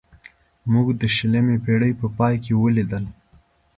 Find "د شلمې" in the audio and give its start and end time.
1.01-1.57